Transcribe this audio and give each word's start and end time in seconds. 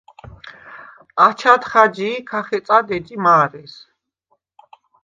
აჩად 1.27 1.61
ხაჯი 1.69 2.09
ი 2.17 2.25
ქა 2.29 2.39
ხეწად 2.47 2.87
ეჯი 2.95 3.15
მა̄რეს. 3.23 3.73